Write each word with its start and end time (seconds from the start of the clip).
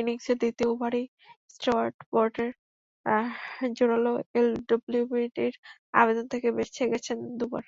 ইনিংসের 0.00 0.36
দ্বিতীয় 0.38 0.68
ওভারেই 0.70 1.06
স্টুয়ার্ট 1.50 1.96
ব্রডের 2.08 2.50
জোরালো 3.76 4.12
এলবিডব্লুর 4.34 5.54
আবেদন 5.94 6.24
থেকে 6.32 6.48
বেঁচে 6.56 6.84
গেছেন 6.92 7.18
দুবার। 7.38 7.64